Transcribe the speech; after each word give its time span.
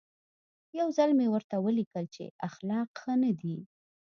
یو 0.79 0.87
ځل 0.97 1.09
مې 1.17 1.27
ورته 1.33 1.55
ولیکل 1.59 2.05
چې 2.15 2.23
اخلاق 2.47 2.89
ښه 3.01 3.13
نه 3.23 3.31
دي. 3.39 3.57